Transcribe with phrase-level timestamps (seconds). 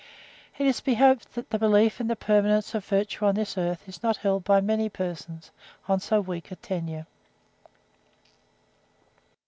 [0.57, 3.55] It is to be hoped that the belief in the permanence of virtue on this
[3.55, 5.51] earth is not held by many persons
[5.87, 7.05] on so weak a tenure.)